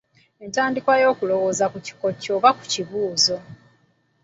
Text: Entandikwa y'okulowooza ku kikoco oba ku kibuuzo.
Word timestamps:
Entandikwa 0.45 0.93
y'okulowooza 1.01 1.65
ku 1.71 1.77
kikoco 1.85 2.29
oba 2.37 2.49
ku 2.57 2.63
kibuuzo. 2.71 3.37